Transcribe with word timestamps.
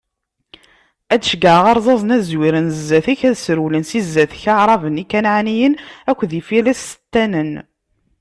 Ad 1.13 1.19
d-ceggɛeɣ 1.21 1.65
arẓaẓen, 1.71 2.13
ad 2.15 2.23
zwiren 2.31 2.67
zdat-k, 2.77 3.21
ad 3.29 3.35
srewlen 3.37 3.83
si 3.89 3.99
zdat-k 4.07 4.43
Iɛraben, 4.53 5.01
Ikanɛaniyen 5.03 5.73
akked 6.09 6.31
Ifilistanen. 6.39 7.51